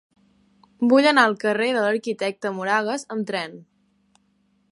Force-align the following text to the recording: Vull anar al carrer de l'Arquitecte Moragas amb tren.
Vull 0.93 1.07
anar 1.09 1.25
al 1.29 1.35
carrer 1.43 1.67
de 1.75 1.83
l'Arquitecte 1.85 2.53
Moragas 2.59 3.07
amb 3.17 3.31
tren. 3.33 3.57